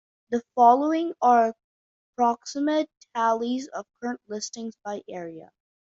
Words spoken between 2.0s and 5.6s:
approximate tallies of current listings by area.